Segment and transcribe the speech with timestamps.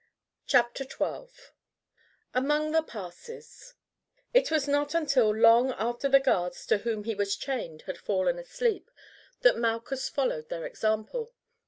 [0.47, 1.29] CHAPTER XII:
[2.33, 3.75] AMONG THE PASSES
[4.33, 8.39] It was not until long after the guards to whom he was chained had fallen
[8.39, 8.89] asleep
[9.41, 11.33] that Malchus followed their example.